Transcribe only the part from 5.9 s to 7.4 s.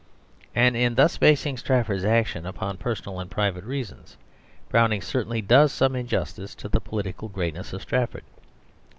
injustice to the political